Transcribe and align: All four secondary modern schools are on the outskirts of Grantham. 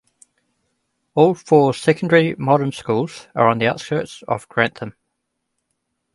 All 1.13 1.35
four 1.35 1.75
secondary 1.75 2.33
modern 2.33 2.71
schools 2.71 3.27
are 3.35 3.47
on 3.47 3.59
the 3.59 3.67
outskirts 3.67 4.23
of 4.27 4.49
Grantham. 4.49 4.95